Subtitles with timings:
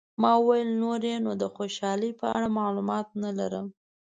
[0.21, 3.67] ما وویل، نور یې نو د خوشحالۍ په اړه معلومات نه لرم.